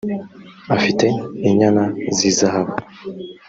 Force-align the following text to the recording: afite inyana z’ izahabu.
afite 0.75 1.05
inyana 1.49 1.83
z’ 2.15 2.17
izahabu. 2.29 2.73